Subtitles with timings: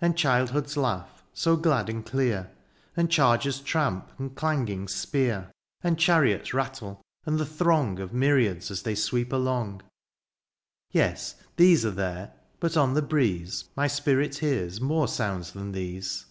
[0.00, 2.50] And childhood's laugh so glad and clear.
[2.96, 5.22] And charger's tramp, and clanging spear.
[5.22, 5.52] THE AREOPAGITE.
[5.82, 9.82] 65 And chariot's rattle^ and the throng Of myriads as they sweep along:
[10.90, 16.26] Yes, these are there, but on the breeze My spirit hears more sounds than these.